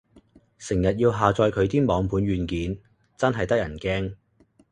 [0.57, 2.79] 成日要下載佢啲網盤軟件，
[3.17, 4.15] 真係得人驚